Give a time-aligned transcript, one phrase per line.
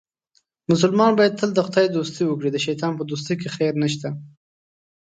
[0.71, 4.07] مسلمان باید تل د خدای دوستي وکړي، د شیطان په دوستۍ کې خیر نشته.